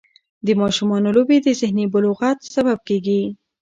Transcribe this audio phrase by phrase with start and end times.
[0.45, 3.21] د ماشومانو لوبې د ذهني بلوغت سبب کېږي.